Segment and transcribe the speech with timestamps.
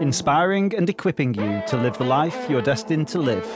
[0.00, 3.46] inspiring and equipping you to live the life you're destined to live.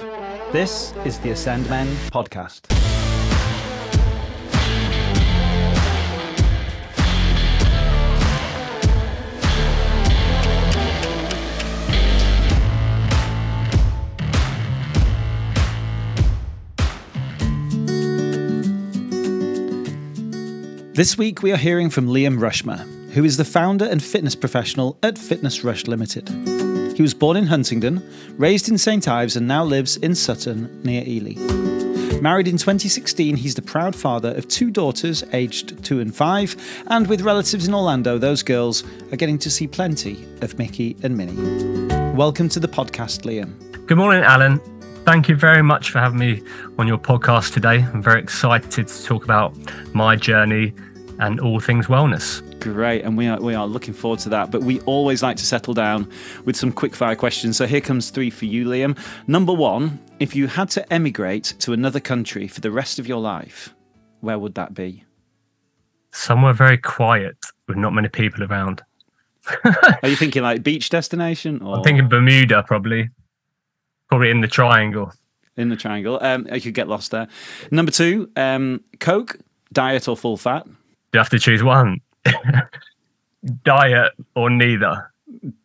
[0.52, 2.66] This is the Ascend Men podcast.
[20.94, 22.84] This week we are hearing from Liam Rushmer,
[23.18, 26.28] who is the founder and fitness professional at Fitness Rush Limited.
[26.94, 28.00] He was born in Huntingdon,
[28.36, 31.34] raised in St Ives, and now lives in Sutton near Ely.
[32.20, 36.54] Married in 2016, he's the proud father of two daughters aged two and five,
[36.86, 41.16] and with relatives in Orlando, those girls are getting to see plenty of Mickey and
[41.16, 41.34] Minnie.
[42.14, 43.52] Welcome to the podcast, Liam.
[43.88, 44.60] Good morning, Alan.
[45.04, 46.40] Thank you very much for having me
[46.78, 47.82] on your podcast today.
[47.82, 49.56] I'm very excited to talk about
[49.92, 50.72] my journey
[51.18, 52.47] and all things wellness.
[52.60, 54.50] Great, and we are we are looking forward to that.
[54.50, 56.10] But we always like to settle down
[56.44, 57.56] with some quick fire questions.
[57.56, 58.98] So here comes three for you, Liam.
[59.26, 63.20] Number one, if you had to emigrate to another country for the rest of your
[63.20, 63.74] life,
[64.20, 65.04] where would that be?
[66.10, 67.36] Somewhere very quiet
[67.68, 68.82] with not many people around.
[69.64, 71.62] are you thinking like beach destination?
[71.62, 71.76] Or?
[71.76, 73.08] I'm thinking Bermuda, probably.
[74.08, 75.12] Probably in the triangle.
[75.56, 76.18] In the triangle.
[76.20, 77.28] Um, I could get lost there.
[77.70, 79.36] Number two, um, Coke,
[79.72, 80.66] diet or full fat?
[81.12, 82.00] You have to choose one.
[83.64, 85.12] Diet or neither.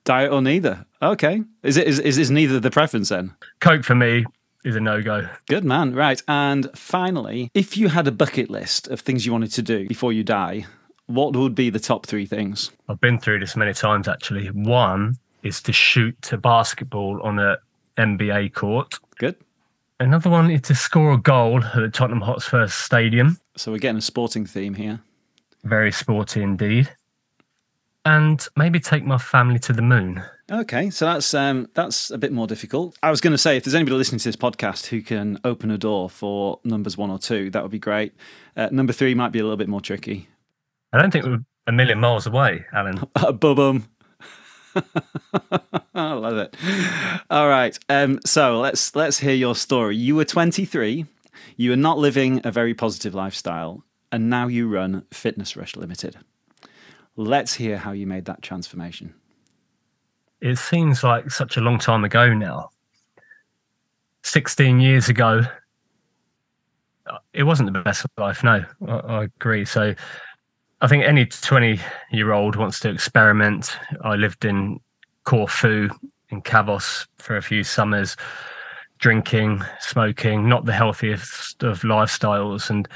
[0.04, 0.86] Diet or neither.
[1.02, 1.42] Okay.
[1.64, 3.34] Is it is, is is neither the preference then?
[3.60, 4.26] Coke for me
[4.64, 5.28] is a no go.
[5.48, 5.94] Good man.
[5.94, 6.22] Right.
[6.28, 10.14] And finally, if you had a bucket list of things you wanted to do before
[10.14, 10.66] you die,
[11.08, 12.72] what would be the top three things?
[12.88, 14.48] I've been through this many times actually.
[14.48, 17.58] One is to shoot a basketball on a
[17.98, 19.00] NBA court.
[19.18, 19.36] Good.
[20.00, 23.40] Another one is to score a goal at the Tottenham Hotspur Stadium.
[23.56, 25.02] So we're getting a sporting theme here.
[25.64, 26.90] Very sporty indeed.
[28.06, 30.22] And maybe take my family to the moon.
[30.52, 32.98] Okay, so that's um, that's a bit more difficult.
[33.02, 35.72] I was going to say, if there's anybody listening to this podcast who can open
[35.72, 38.14] a door for numbers one or two, that would be great.
[38.58, 40.28] Uh, number three might be a little bit more tricky.
[40.92, 42.98] I don't think we're a million miles away, Alan.
[43.16, 43.84] Bubum.
[45.96, 46.56] I love it.
[47.30, 47.78] All right.
[47.88, 49.96] Um, so let's let's hear your story.
[49.96, 51.06] You were 23.
[51.56, 56.18] You were not living a very positive lifestyle and now you run Fitness Rush Limited.
[57.16, 59.16] Let's hear how you made that transformation.
[60.40, 62.70] It seems like such a long time ago now.
[64.22, 65.42] 16 years ago,
[67.08, 68.44] uh, it wasn't the best life.
[68.44, 69.66] No, I, I agree.
[69.66, 69.96] So
[70.82, 71.80] I think any 20
[72.12, 73.76] year old wants to experiment.
[74.04, 74.80] I lived in
[75.24, 75.90] Corfu,
[76.30, 78.16] in Kavos for a few summers,
[79.00, 82.70] drinking, smoking, not the healthiest of lifestyles.
[82.70, 82.88] And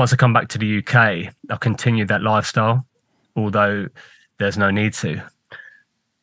[0.00, 2.86] once I come back to the UK, I'll continue that lifestyle,
[3.36, 3.86] although
[4.38, 5.22] there's no need to.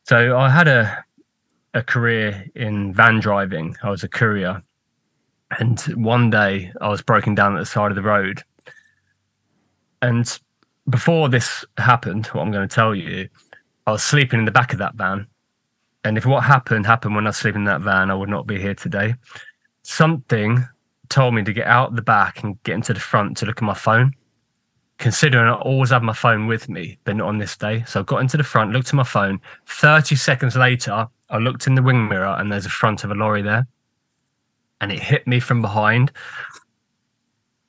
[0.02, 1.04] So I had a
[1.74, 3.76] a career in van driving.
[3.84, 4.64] I was a courier.
[5.60, 8.42] And one day I was broken down at the side of the road.
[10.02, 10.26] And
[10.90, 13.28] before this happened, what I'm going to tell you,
[13.86, 15.28] I was sleeping in the back of that van.
[16.02, 18.48] And if what happened happened when I was sleeping in that van, I would not
[18.48, 19.14] be here today.
[19.82, 20.66] Something
[21.08, 23.62] told me to get out the back and get into the front to look at
[23.62, 24.12] my phone.
[24.98, 27.84] Considering I always have my phone with me, but not on this day.
[27.86, 29.40] So I got into the front, looked at my phone.
[29.66, 33.14] 30 seconds later, I looked in the wing mirror and there's a front of a
[33.14, 33.66] lorry there.
[34.80, 36.10] And it hit me from behind.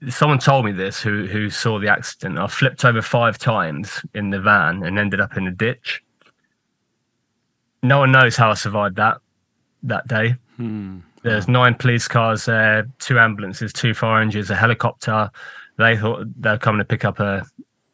[0.07, 2.39] Someone told me this who who saw the accident.
[2.39, 6.01] I flipped over five times in the van and ended up in a ditch.
[7.83, 9.17] No one knows how I survived that
[9.83, 10.35] that day.
[10.57, 10.99] Hmm.
[11.23, 15.29] There's nine police cars there, two ambulances, two fire engines, a helicopter.
[15.77, 17.45] They thought they're coming to pick up a,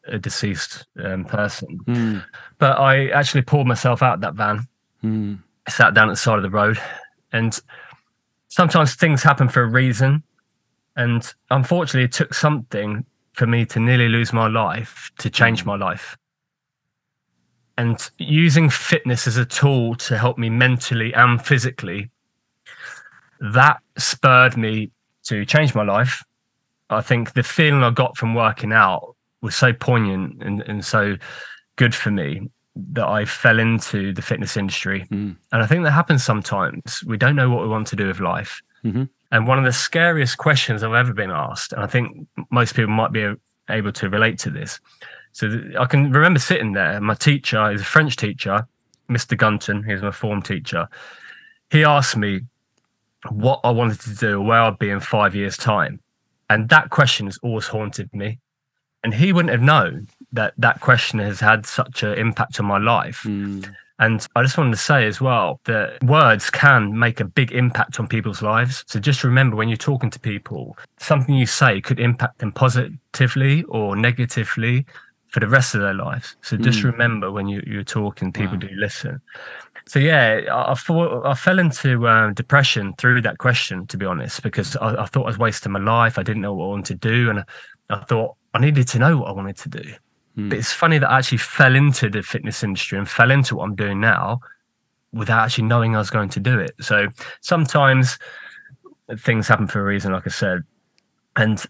[0.08, 1.80] a deceased um, person.
[1.88, 2.24] Mm.
[2.59, 4.68] But I actually pulled myself out that van,
[5.03, 5.40] mm.
[5.68, 6.80] sat down at the side of the road.
[7.31, 7.59] And
[8.47, 10.24] sometimes things happen for a reason.
[10.96, 15.69] And unfortunately, it took something for me to nearly lose my life to change hmm.
[15.69, 16.18] my life.
[17.77, 22.10] And using fitness as a tool to help me mentally and physically
[23.40, 24.92] that spurred me
[25.26, 26.24] to change my life.
[26.90, 31.16] I think the feeling I got from working out was so poignant and, and so
[31.76, 35.06] good for me that I fell into the fitness industry.
[35.12, 35.38] Mm.
[35.52, 37.04] And I think that happens sometimes.
[37.06, 38.62] We don't know what we want to do with life.
[38.84, 39.04] Mm-hmm.
[39.32, 42.92] And one of the scariest questions I've ever been asked, and I think most people
[42.92, 43.34] might be
[43.70, 44.80] able to relate to this.
[45.32, 47.02] So I can remember sitting there.
[47.02, 48.68] My teacher is a French teacher,
[49.10, 49.38] Mr.
[49.38, 49.84] Gunton.
[49.84, 50.88] He's my form teacher.
[51.72, 52.42] He asked me,
[53.31, 56.00] what I wanted to do, where I'd be in five years' time.
[56.50, 58.39] And that question has always haunted me.
[59.04, 62.80] And he wouldn't have known that that question has had such an impact on my
[62.80, 63.22] life.
[63.24, 63.72] Mm.
[64.00, 68.00] And I just wanted to say as well that words can make a big impact
[68.00, 68.83] on people's lives.
[68.88, 73.63] So just remember when you're talking to people, something you say could impact them positively
[73.63, 74.86] or negatively
[75.36, 76.38] for the rest of their lives.
[76.44, 76.94] So just mm.
[76.94, 78.60] remember when you, you're talking, people wow.
[78.60, 79.20] do listen.
[79.86, 84.06] So yeah, I, I, thought, I fell into um, depression through that question, to be
[84.06, 86.18] honest, because I, I, thought I was wasting my life.
[86.18, 87.44] I didn't know what I wanted to do, and I,
[87.90, 89.94] I thought I needed to know what I wanted to do.
[90.38, 90.52] Mm.
[90.52, 93.66] But it's funny that I actually fell into the fitness industry and fell into what
[93.66, 94.40] I'm doing now
[95.12, 96.76] without actually knowing I was going to do it.
[96.80, 97.08] So
[97.42, 98.18] sometimes
[99.20, 100.64] things happen for a reason, like I said.
[101.36, 101.62] And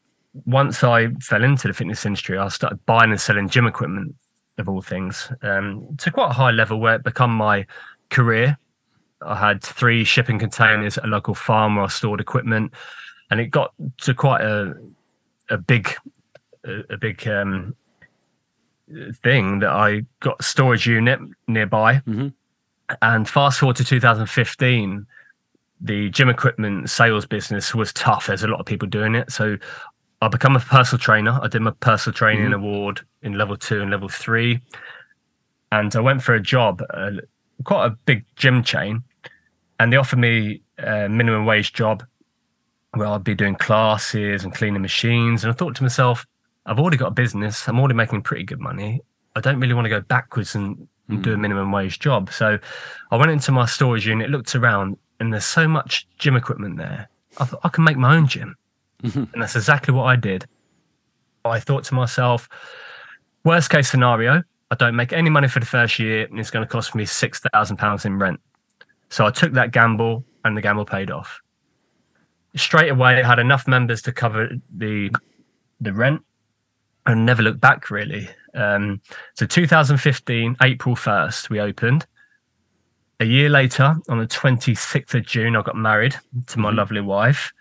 [0.46, 4.16] once I fell into the fitness industry, I started buying and selling gym equipment
[4.58, 7.66] of all things um, to quite a high level where it became my
[8.10, 8.58] career.
[9.22, 12.74] I had three shipping containers at a local farm where I stored equipment,
[13.32, 14.76] and it got to quite a
[15.50, 15.94] a big
[16.66, 17.76] a, a big um,
[19.14, 21.96] thing that I got a storage unit nearby.
[22.08, 22.28] Mm-hmm.
[23.02, 25.08] And fast forward to 2015,
[25.82, 28.28] the gym equipment sales business was tough.
[28.28, 29.32] There's a lot of people doing it.
[29.32, 29.58] So
[30.22, 31.40] I become a personal trainer.
[31.42, 32.64] I did my personal training mm-hmm.
[32.64, 34.60] award in level two and level three.
[35.72, 37.12] And I went for a job, uh,
[37.64, 39.04] quite a big gym chain.
[39.80, 42.04] And they offered me a minimum wage job
[42.94, 45.44] where I'd be doing classes and cleaning machines.
[45.44, 46.26] And I thought to myself,
[46.66, 47.68] I've already got a business.
[47.68, 49.02] I'm already making pretty good money.
[49.36, 51.22] I don't really want to go backwards and, mm.
[51.22, 51.42] do a hmm.
[51.42, 52.32] minimum wage job.
[52.32, 52.58] So
[53.12, 57.10] I went into my storage unit, looked around, and there's so much gym equipment there.
[57.38, 58.56] I thought I can make my own gym.
[59.04, 59.24] Mm-hmm.
[59.34, 60.46] And that's exactly what I did.
[61.44, 62.50] I thought to myself,
[63.44, 66.66] worst case scenario, I don't make any money for the first year and it's going
[66.66, 68.40] to cost me £6,000 in rent.
[69.10, 71.40] So I took that gamble and the gamble paid off.
[72.56, 75.12] Straight away, I had enough members to cover the
[75.82, 76.22] the rent
[77.06, 78.30] and never looked back really.
[78.54, 79.02] Um,
[79.36, 82.06] so 2015, April 1st, we opened.
[83.20, 86.16] A year later, on the 26th of June, I got married
[86.48, 86.78] to my mm-hmm.
[86.78, 87.52] lovely wife.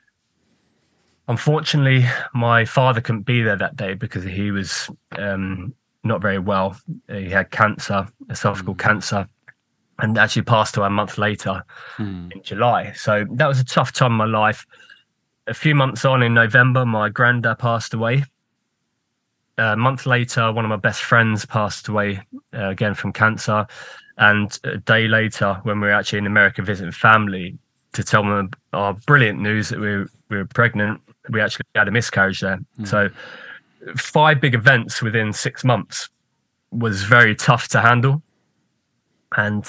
[1.28, 6.76] Unfortunately, my father couldn't be there that day because he was um, not very well.
[7.08, 8.78] He had cancer, esophageal mm.
[8.78, 9.28] cancer,
[10.00, 11.64] and actually passed away a month later
[11.96, 12.30] mm.
[12.32, 12.92] in July.
[12.92, 14.66] So that was a tough time in my life.
[15.46, 18.24] A few months on in November, my granddad passed away
[19.58, 22.20] a month later, one of my best friends passed away
[22.52, 23.66] uh, again from cancer.
[24.16, 27.58] And a day later, when we were actually in America visiting family,
[27.92, 31.00] to tell them our brilliant news that we were, we were pregnant,
[31.30, 32.58] we actually had a miscarriage there.
[32.78, 32.86] Mm.
[32.86, 33.10] So,
[33.96, 36.08] five big events within six months
[36.70, 38.22] was very tough to handle.
[39.36, 39.66] And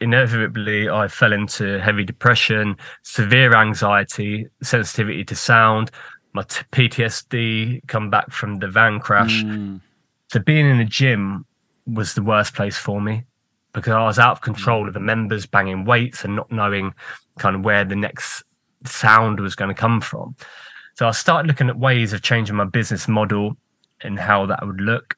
[0.00, 5.90] inevitably, I fell into heavy depression, severe anxiety, sensitivity to sound,
[6.32, 9.42] my t- PTSD come back from the van crash.
[9.42, 9.80] Mm.
[10.28, 11.44] So being in the gym
[11.86, 13.24] was the worst place for me
[13.72, 16.94] because I was out of control of the members banging weights and not knowing
[17.38, 18.44] kind of where the next
[18.84, 20.36] sound was going to come from.
[20.94, 23.56] So I started looking at ways of changing my business model
[24.02, 25.16] and how that would look.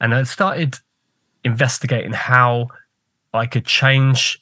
[0.00, 0.78] And I started
[1.44, 2.68] investigating how
[3.34, 4.40] I could change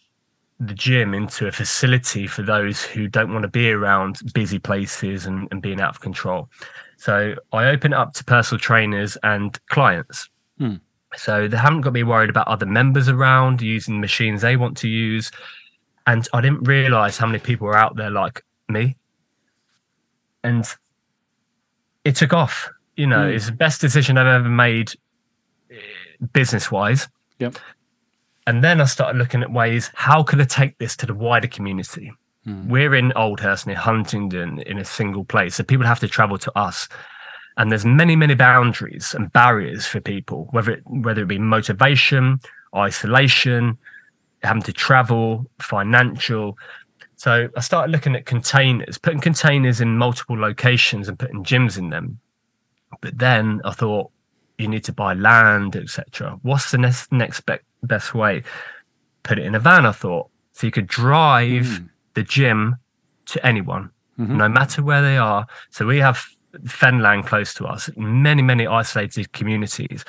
[0.60, 5.26] the gym into a facility for those who don't want to be around busy places
[5.26, 6.48] and, and being out of control.
[6.96, 10.28] So I open it up to personal trainers and clients.
[10.58, 10.76] Hmm.
[11.16, 14.76] So they haven't got to be worried about other members around using machines they want
[14.78, 15.30] to use.
[16.06, 18.96] And I didn't realize how many people were out there like me.
[20.44, 20.64] And
[22.04, 22.70] it took off.
[22.96, 23.34] You know, hmm.
[23.34, 24.92] it's the best decision I've ever made
[25.70, 25.76] eh,
[26.32, 27.08] business wise.
[27.38, 27.58] Yep.
[28.46, 31.48] And then I started looking at ways how could I take this to the wider
[31.48, 32.12] community?
[32.46, 32.68] Mm.
[32.68, 36.58] We're in Oldhurst near Huntingdon in a single place, so people have to travel to
[36.58, 36.88] us.
[37.58, 42.40] And there's many, many boundaries and barriers for people, whether it whether it be motivation,
[42.74, 43.76] isolation,
[44.42, 46.56] having to travel, financial.
[47.18, 51.90] So I started looking at containers, putting containers in multiple locations and putting gyms in
[51.90, 52.20] them.
[53.00, 54.12] But then I thought,
[54.56, 56.38] you need to buy land, etc.
[56.42, 58.44] What's the next next be- best way?
[59.24, 59.84] Put it in a van.
[59.84, 61.88] I thought so you could drive mm.
[62.14, 62.76] the gym
[63.26, 64.36] to anyone, mm-hmm.
[64.36, 65.46] no matter where they are.
[65.70, 66.24] So we have
[66.64, 70.04] Fenland close to us, many many isolated communities.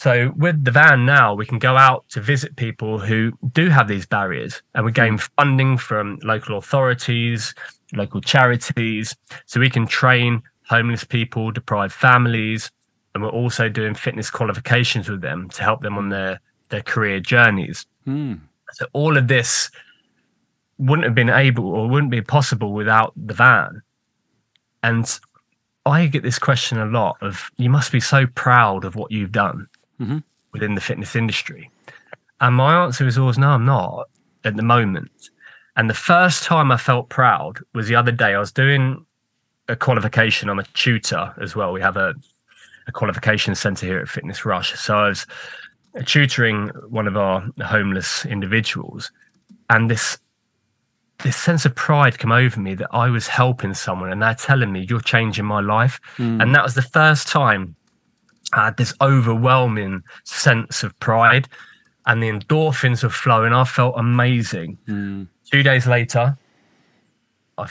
[0.00, 3.86] So with the van now, we can go out to visit people who do have
[3.86, 7.54] these barriers, and we gain funding from local authorities,
[7.92, 9.14] local charities,
[9.44, 12.70] so we can train homeless people, deprived families,
[13.14, 16.40] and we're also doing fitness qualifications with them to help them on their
[16.70, 17.84] their career journeys.
[18.06, 18.40] Mm.
[18.72, 19.70] So all of this
[20.78, 23.82] wouldn't have been able or wouldn't be possible without the van.
[24.82, 25.20] And
[25.84, 29.32] I get this question a lot of you must be so proud of what you've
[29.32, 29.68] done
[30.00, 30.18] mm-hmm.
[30.52, 31.70] within the fitness industry.
[32.40, 34.08] And my answer is always, no, I'm not
[34.44, 35.30] at the moment.
[35.76, 38.34] And the first time I felt proud was the other day.
[38.34, 39.04] I was doing
[39.68, 40.48] a qualification.
[40.48, 41.72] I'm a tutor as well.
[41.72, 42.14] We have a,
[42.86, 44.78] a qualification center here at Fitness Rush.
[44.78, 45.26] So I was
[46.06, 49.10] tutoring one of our homeless individuals,
[49.68, 50.18] and this
[51.22, 54.72] this sense of pride come over me that I was helping someone, and they're telling
[54.72, 56.00] me you're changing my life.
[56.16, 56.42] Mm.
[56.42, 57.76] And that was the first time
[58.52, 61.48] had this overwhelming sense of pride,
[62.06, 63.52] and the endorphins were flowing.
[63.52, 64.78] I felt amazing.
[64.88, 65.28] Mm.
[65.50, 66.36] Two days later,
[67.58, 67.68] I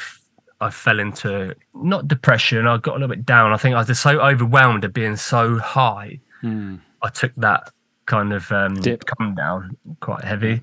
[0.61, 2.67] I fell into not depression.
[2.67, 3.53] I got a little bit down.
[3.53, 6.19] I think I was just so overwhelmed at being so high.
[6.43, 6.79] Mm.
[7.01, 7.71] I took that
[8.05, 10.61] kind of um, dip come down quite heavy.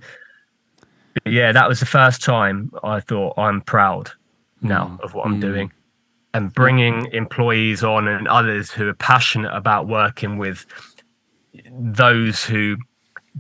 [1.15, 4.11] But yeah, that was the first time I thought I'm proud
[4.61, 5.01] now mm.
[5.01, 5.41] of what I'm mm.
[5.41, 5.73] doing
[6.37, 10.67] and bringing employees on and others who are passionate about working with
[11.71, 12.77] those who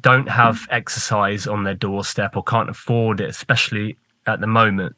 [0.01, 4.97] don't have exercise on their doorstep or can't afford it, especially at the moment.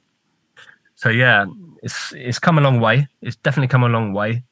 [0.95, 1.47] So yeah,
[1.83, 3.09] it's it's come a long way.
[3.21, 4.45] It's definitely come a long way,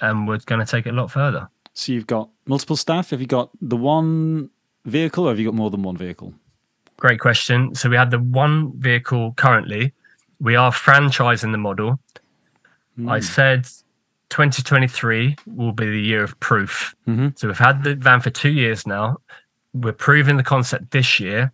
[0.00, 1.48] and we're going to take it a lot further.
[1.74, 3.10] So you've got multiple staff.
[3.10, 4.48] Have you got the one
[4.84, 6.34] vehicle, or have you got more than one vehicle?
[6.98, 7.74] Great question.
[7.74, 9.92] So we have the one vehicle currently.
[10.38, 11.98] We are franchising the model.
[12.98, 13.10] Mm.
[13.10, 13.64] I said
[14.30, 16.94] 2023 will be the year of proof.
[17.06, 17.28] Mm-hmm.
[17.36, 19.18] So we've had the van for two years now.
[19.74, 21.52] We're proving the concept this year.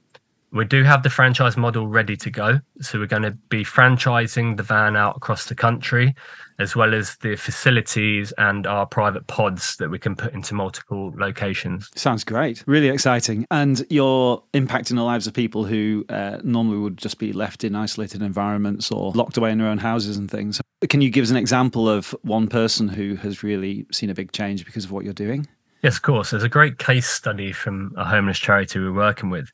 [0.51, 2.61] We do have the franchise model ready to go.
[2.81, 6.15] So we're going to be franchising the van out across the country
[6.59, 11.15] as well as the facilities and our private pods that we can put into multiple
[11.17, 11.89] locations.
[11.95, 12.65] Sounds great.
[12.67, 13.47] Really exciting.
[13.51, 17.77] And you're impacting the lives of people who uh, normally would just be left in
[17.77, 20.61] isolated environments or locked away in their own houses and things.
[20.89, 24.33] Can you give us an example of one person who has really seen a big
[24.33, 25.47] change because of what you're doing?
[25.83, 26.31] Yes, of course.
[26.31, 29.53] There's a great case study from a homeless charity we're working with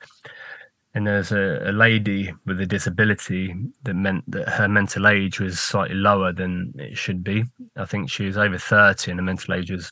[0.95, 5.59] and there's a, a, lady with a disability that meant that her mental age was
[5.59, 7.45] slightly lower than it should be.
[7.77, 9.91] I think she was over 30 and her mental age was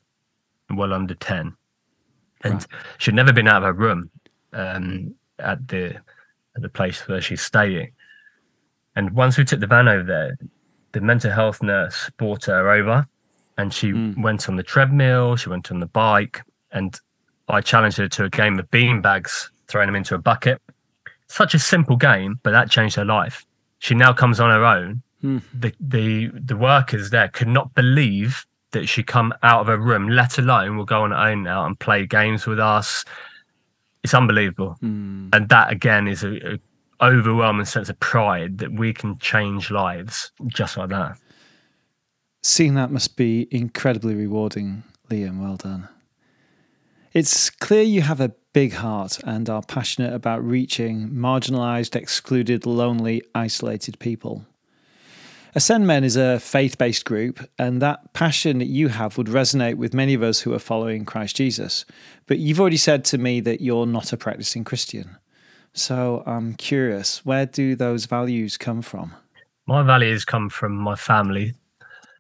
[0.70, 1.56] well under 10.
[2.44, 2.66] And right.
[2.98, 4.10] she'd never been out of her room
[4.52, 5.96] um, at the
[6.54, 7.92] at the place where she's staying.
[8.94, 10.38] And once we took the van over there,
[10.92, 13.06] the mental health nurse brought her over
[13.58, 14.20] and she mm.
[14.22, 16.98] went on the treadmill, she went on the bike, and
[17.48, 20.60] I challenged her to a game of bean bags, throwing them into a bucket
[21.32, 23.46] such a simple game, but that changed her life.
[23.78, 25.02] She now comes on her own.
[25.24, 25.42] Mm.
[25.54, 30.08] The the the workers there could not believe that she come out of her room,
[30.08, 33.04] let alone will go on her own now and play games with us.
[34.02, 35.28] It's unbelievable, mm.
[35.32, 36.58] and that again is a, a
[37.00, 41.16] overwhelming sense of pride that we can change lives just like that.
[42.42, 45.40] Seeing that must be incredibly rewarding, Liam.
[45.40, 45.88] Well done.
[47.12, 53.22] It's clear you have a big heart and are passionate about reaching marginalised, excluded, lonely,
[53.34, 54.44] isolated people.
[55.54, 59.74] Ascend Men is a faith based group, and that passion that you have would resonate
[59.74, 61.84] with many of us who are following Christ Jesus.
[62.26, 65.16] But you've already said to me that you're not a practicing Christian.
[65.74, 69.14] So I'm curious, where do those values come from?
[69.66, 71.54] My values come from my family.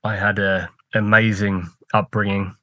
[0.04, 2.54] I had an amazing upbringing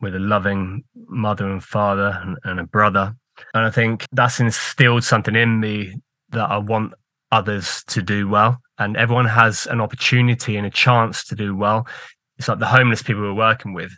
[0.00, 3.14] with a loving mother and father and, and a brother.
[3.54, 5.94] And I think that's instilled something in me
[6.30, 6.94] that I want
[7.32, 8.60] others to do well.
[8.78, 11.86] And everyone has an opportunity and a chance to do well.
[12.38, 13.92] It's like the homeless people we're working with.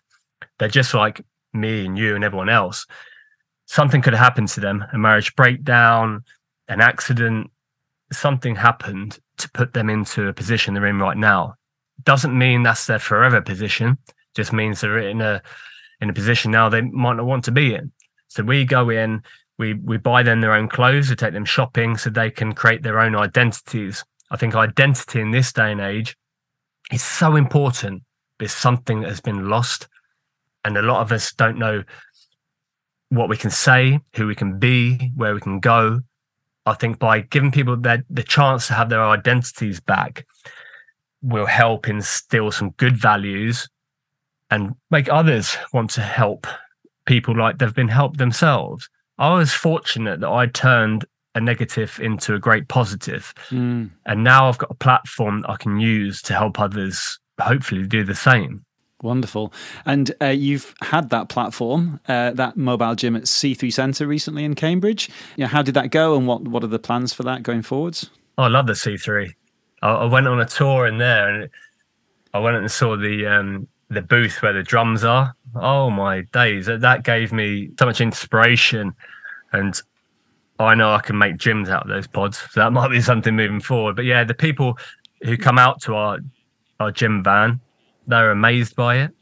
[0.59, 2.87] They're just like me and you and everyone else.
[3.67, 6.25] Something could have happened to them a marriage breakdown,
[6.69, 7.51] an accident,
[8.13, 11.55] something happened to put them into a position they're in right now.
[12.05, 13.99] Doesn't mean that's their forever position,
[14.35, 15.43] just means they're in a
[16.03, 17.93] in a position now they might not want to be in.
[18.27, 19.23] So we go in,
[19.59, 22.83] we we buy them their own clothes, we take them shopping so they can create
[22.83, 24.05] their own identities.
[24.31, 26.17] I think identity in this day and age
[26.91, 28.03] is so important.
[28.41, 29.89] It's something that has been lost.
[30.65, 31.85] And a lot of us don't know
[33.11, 36.01] what we can say, who we can be, where we can go.
[36.67, 40.27] I think by giving people their, the chance to have their identities back
[41.21, 43.69] will help instill some good values
[44.53, 46.47] and make others want to help
[47.07, 48.89] people like they've been helped themselves.
[49.19, 53.33] I was fortunate that I turned a negative into a great positive.
[53.49, 53.91] Mm.
[54.05, 58.15] And now I've got a platform I can use to help others hopefully do the
[58.15, 58.63] same.
[59.03, 59.55] Wonderful.
[59.87, 64.55] And uh, you've had that platform, uh, that mobile gym at C3 Centre recently in
[64.55, 65.09] Cambridge.
[65.37, 68.11] Yeah, how did that go and what, what are the plans for that going forwards?
[68.37, 69.33] Oh, I love the C3.
[69.81, 71.51] I, I went on a tour in there and
[72.35, 75.35] I went and saw the um, the booth where the drums are.
[75.55, 78.95] Oh my days, that gave me so much inspiration.
[79.53, 79.81] And
[80.59, 82.39] I know I can make gyms out of those pods.
[82.39, 83.97] So that might be something moving forward.
[83.97, 84.79] But yeah, the people
[85.23, 86.19] who come out to our
[86.81, 87.61] our gym van,
[88.07, 89.13] they're amazed by it.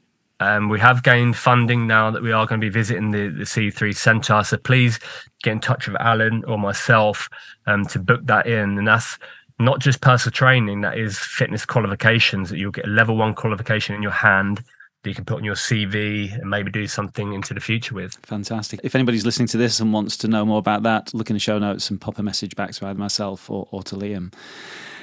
[0.40, 3.44] Um, we have gained funding now that we are going to be visiting the, the
[3.44, 4.42] C3 Centre.
[4.42, 4.98] So please
[5.42, 7.28] get in touch with Alan or myself
[7.66, 8.78] um, to book that in.
[8.78, 9.18] And that's
[9.60, 13.94] not just personal training, that is fitness qualifications that you'll get a level one qualification
[13.94, 14.62] in your hand
[15.02, 18.14] that you can put on your CV and maybe do something into the future with.
[18.26, 18.80] Fantastic.
[18.82, 21.40] If anybody's listening to this and wants to know more about that, look in the
[21.40, 24.32] show notes and pop a message back to either myself or, or to Liam.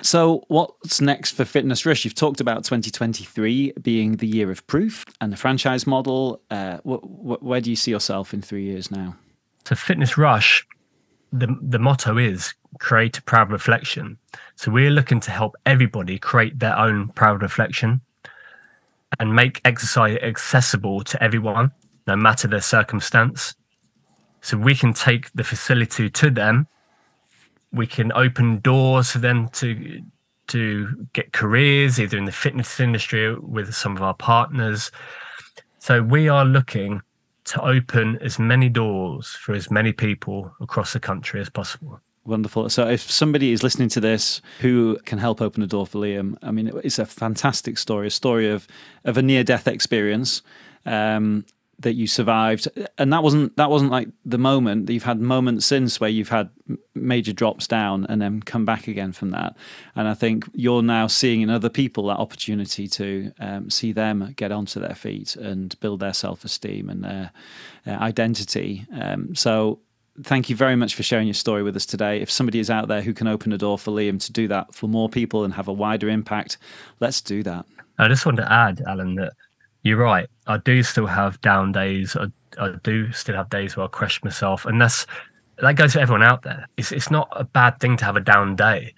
[0.04, 2.06] So, what's next for Fitness Rush?
[2.06, 6.42] You've talked about 2023 being the year of proof and the franchise model.
[6.52, 9.16] Uh, wh- wh- where do you see yourself in three years now?
[9.66, 10.66] So, Fitness Rush,
[11.32, 14.18] the, the motto is create a proud reflection.
[14.56, 18.02] So, we're looking to help everybody create their own proud reflection
[19.20, 21.72] and make exercise accessible to everyone,
[22.06, 23.56] no matter their circumstance.
[24.42, 26.68] So we can take the facility to them.
[27.72, 30.02] We can open doors for them to
[30.48, 34.92] to get careers either in the fitness industry with some of our partners.
[35.80, 37.02] So we are looking
[37.48, 42.00] to open as many doors for as many people across the country as possible.
[42.26, 42.70] Wonderful.
[42.70, 46.38] So, if somebody is listening to this who can help open a door for Liam,
[46.42, 48.68] I mean, it's a fantastic story, a story of
[49.06, 50.42] of a near death experience
[50.86, 51.46] um,
[51.80, 52.68] that you survived,
[52.98, 54.88] and that wasn't that wasn't like the moment.
[54.88, 56.50] that You've had moments since where you've had
[56.96, 59.56] major drops down and then come back again from that.
[59.96, 64.34] And I think you're now seeing in other people that opportunity to um, see them
[64.36, 67.32] get onto their feet and build their self esteem and their
[67.86, 68.86] uh, identity.
[68.92, 69.80] Um, so
[70.24, 72.22] thank you very much for sharing your story with us today.
[72.22, 74.74] If somebody is out there who can open a door for Liam to do that
[74.74, 76.58] for more people and have a wider impact,
[77.00, 77.66] let's do that.
[78.00, 79.34] I just want to add, Alan, that
[79.88, 80.28] you're right.
[80.48, 82.16] I do still have down days.
[82.16, 82.28] I,
[82.60, 85.06] I do still have days where I question myself, and that's
[85.60, 86.68] that goes for everyone out there.
[86.78, 88.94] It's it's not a bad thing to have a down day.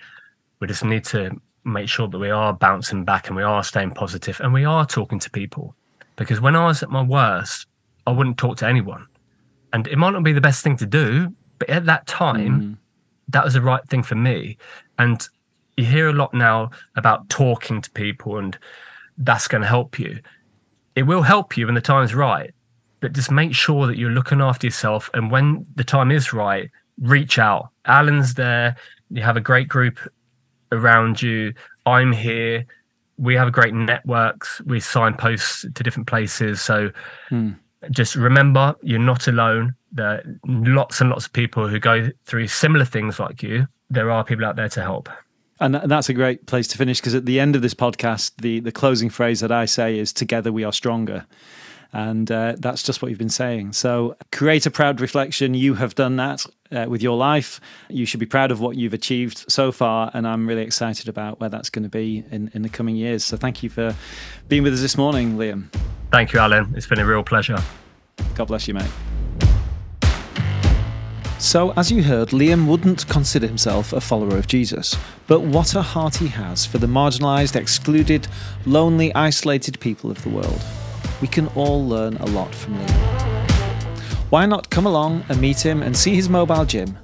[0.59, 1.31] We just need to
[1.63, 4.85] make sure that we are bouncing back and we are staying positive and we are
[4.85, 5.75] talking to people.
[6.15, 7.67] Because when I was at my worst,
[8.07, 9.07] I wouldn't talk to anyone
[9.73, 12.77] and it might not be the best thing to do, but at that time, mm.
[13.29, 14.57] that was the right thing for me.
[14.97, 15.27] And
[15.77, 18.57] you hear a lot now about talking to people, and
[19.17, 20.19] that's going to help you.
[20.95, 22.53] It will help you when the time's right,
[22.99, 25.09] but just make sure that you're looking after yourself.
[25.13, 26.69] And when the time is right,
[27.01, 27.69] reach out.
[27.85, 28.75] Alan's there.
[29.09, 29.99] You have a great group
[30.71, 31.53] around you.
[31.85, 32.65] I'm here.
[33.17, 34.61] We have great networks.
[34.61, 36.61] We signposts to different places.
[36.61, 36.91] So,
[37.29, 37.55] mm
[37.91, 39.75] just remember you're not alone.
[39.91, 43.67] There are lots and lots of people who go through similar things like you.
[43.89, 45.09] There are people out there to help.
[45.59, 48.59] And that's a great place to finish because at the end of this podcast, the,
[48.61, 51.25] the closing phrase that I say is Together we are stronger.
[51.91, 53.73] And uh, that's just what you've been saying.
[53.73, 55.55] So, create a proud reflection.
[55.55, 57.59] You have done that uh, with your life.
[57.89, 60.11] You should be proud of what you've achieved so far.
[60.13, 63.23] And I'm really excited about where that's going to be in, in the coming years.
[63.23, 63.95] So, thank you for
[64.47, 65.73] being with us this morning, Liam.
[66.11, 66.71] Thank you, Alan.
[66.75, 67.57] It's been a real pleasure.
[68.35, 69.08] God bless you, mate.
[71.49, 75.81] So, as you heard, Liam wouldn't consider himself a follower of Jesus, but what a
[75.81, 78.27] heart he has for the marginalised, excluded,
[78.67, 80.61] lonely, isolated people of the world.
[81.23, 83.51] We can all learn a lot from Liam.
[84.29, 86.95] Why not come along and meet him and see his mobile gym?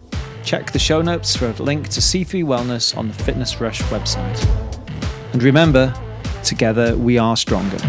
[0.43, 4.45] Check the show notes for a link to C3 Wellness on the Fitness Rush website.
[5.33, 5.91] And remember,
[6.43, 7.79] together we are stronger.